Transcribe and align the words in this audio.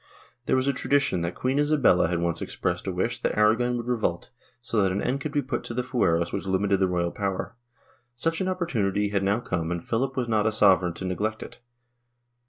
There 0.47 0.55
was 0.55 0.67
a 0.67 0.73
tradition 0.73 1.21
that 1.21 1.35
Queen 1.35 1.59
Isabella 1.59 2.07
had 2.07 2.17
once 2.19 2.41
expressed 2.41 2.87
a 2.87 2.91
wish 2.91 3.21
that 3.21 3.37
Aragon 3.37 3.77
would 3.77 3.85
revolt, 3.85 4.31
so 4.59 4.81
that 4.81 4.91
an 4.91 4.99
end 4.99 5.21
could 5.21 5.31
be 5.31 5.43
put 5.43 5.63
to 5.65 5.75
the 5.75 5.83
fueros 5.83 6.33
which 6.33 6.47
limited 6.47 6.79
the 6.79 6.87
royal 6.87 7.11
power. 7.11 7.55
Such 8.15 8.41
an 8.41 8.47
opportunity 8.47 9.09
had 9.09 9.21
now 9.21 9.39
come 9.39 9.69
and 9.71 9.83
Philip 9.83 10.17
was 10.17 10.27
not 10.27 10.47
a 10.47 10.51
sovereign 10.51 10.95
to 10.95 11.05
neglect 11.05 11.43
it. 11.43 11.59